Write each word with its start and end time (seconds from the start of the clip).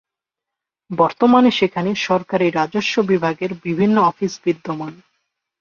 বর্তমানে 0.91 1.49
সেখানে 1.51 1.95
সরকারি 2.07 2.47
রাজস্ব 2.49 2.95
বিভাগের 3.01 3.51
বিভিন্ন 3.63 3.97
অফিস 4.01 4.33
বিদ্যমান। 4.45 4.93